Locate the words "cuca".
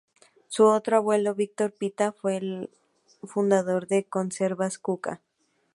4.79-5.21